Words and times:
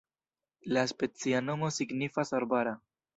La 0.77 0.85
specia 0.91 1.41
nomo 1.49 1.69
signifas 1.75 2.33
arbara. 2.39 2.75